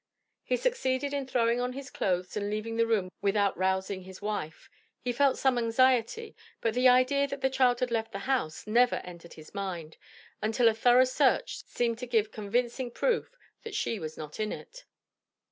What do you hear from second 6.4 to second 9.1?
but the idea that the child had left the house never